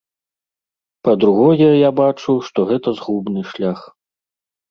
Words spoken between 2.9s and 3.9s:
згубны шлях.